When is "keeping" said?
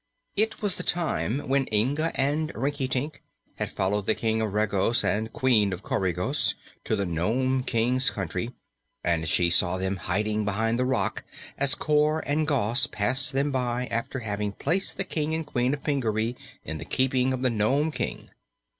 16.85-17.31